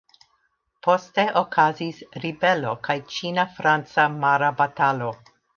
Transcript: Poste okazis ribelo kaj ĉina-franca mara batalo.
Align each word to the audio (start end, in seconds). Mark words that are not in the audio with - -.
Poste 0.87 1.25
okazis 1.41 2.01
ribelo 2.25 2.73
kaj 2.89 2.97
ĉina-franca 3.19 4.11
mara 4.17 4.55
batalo. 4.65 5.17